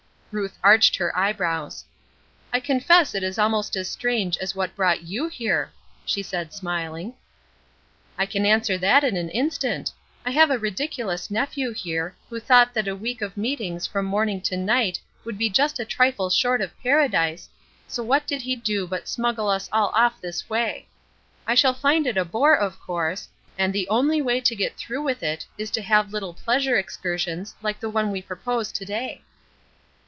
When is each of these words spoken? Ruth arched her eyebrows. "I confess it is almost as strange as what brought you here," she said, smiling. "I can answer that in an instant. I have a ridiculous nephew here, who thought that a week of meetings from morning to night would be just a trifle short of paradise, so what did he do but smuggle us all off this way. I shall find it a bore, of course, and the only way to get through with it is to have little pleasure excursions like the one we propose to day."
Ruth 0.33 0.57
arched 0.63 0.95
her 0.95 1.13
eyebrows. 1.13 1.83
"I 2.53 2.61
confess 2.61 3.13
it 3.13 3.21
is 3.21 3.37
almost 3.37 3.75
as 3.75 3.89
strange 3.89 4.37
as 4.37 4.55
what 4.55 4.77
brought 4.77 5.01
you 5.03 5.27
here," 5.27 5.71
she 6.05 6.23
said, 6.23 6.53
smiling. 6.53 7.15
"I 8.17 8.25
can 8.25 8.45
answer 8.45 8.77
that 8.77 9.03
in 9.03 9.17
an 9.17 9.27
instant. 9.31 9.91
I 10.25 10.31
have 10.31 10.49
a 10.49 10.57
ridiculous 10.57 11.29
nephew 11.29 11.73
here, 11.73 12.15
who 12.29 12.39
thought 12.39 12.73
that 12.75 12.87
a 12.87 12.95
week 12.95 13.21
of 13.21 13.35
meetings 13.35 13.85
from 13.85 14.05
morning 14.05 14.39
to 14.43 14.55
night 14.55 15.01
would 15.25 15.37
be 15.37 15.49
just 15.49 15.81
a 15.81 15.83
trifle 15.85 16.29
short 16.29 16.61
of 16.61 16.81
paradise, 16.81 17.49
so 17.85 18.01
what 18.01 18.25
did 18.25 18.41
he 18.43 18.55
do 18.55 18.87
but 18.87 19.09
smuggle 19.09 19.49
us 19.49 19.67
all 19.73 19.89
off 19.93 20.21
this 20.21 20.49
way. 20.49 20.87
I 21.45 21.55
shall 21.55 21.73
find 21.73 22.07
it 22.07 22.15
a 22.15 22.23
bore, 22.23 22.55
of 22.55 22.79
course, 22.79 23.27
and 23.57 23.73
the 23.73 23.89
only 23.89 24.21
way 24.21 24.39
to 24.39 24.55
get 24.55 24.77
through 24.77 25.01
with 25.01 25.23
it 25.23 25.45
is 25.57 25.69
to 25.71 25.81
have 25.81 26.13
little 26.13 26.33
pleasure 26.33 26.77
excursions 26.77 27.53
like 27.61 27.81
the 27.81 27.89
one 27.89 28.11
we 28.11 28.21
propose 28.21 28.71
to 28.71 28.85
day." 28.85 29.23